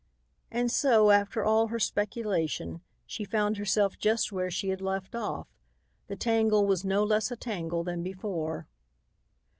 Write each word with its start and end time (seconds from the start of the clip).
And 0.49 0.71
so, 0.71 1.11
after 1.11 1.45
all 1.45 1.67
her 1.67 1.77
speculation, 1.79 2.81
she 3.05 3.23
found 3.23 3.57
herself 3.57 3.99
just 3.99 4.31
where 4.31 4.49
she 4.49 4.69
had 4.69 4.81
left 4.81 5.13
off; 5.13 5.47
the 6.07 6.15
tangle 6.15 6.65
was 6.65 6.83
no 6.83 7.03
less 7.03 7.29
a 7.29 7.35
tangle 7.35 7.83
than 7.83 8.01
before. 8.01 8.67